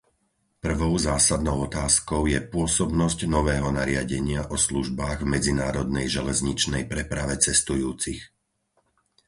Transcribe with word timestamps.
Prvou 0.65 0.93
zásadnou 1.09 1.57
otázkou 1.69 2.21
je 2.33 2.39
pôsobnosť 2.53 3.19
nového 3.35 3.69
nariadenia 3.79 4.41
o 4.49 4.55
službách 4.65 5.17
v 5.21 5.31
medzinárodnej 5.37 6.07
železničnej 6.17 6.83
preprave 6.91 7.35
cestujúcich. 7.47 8.21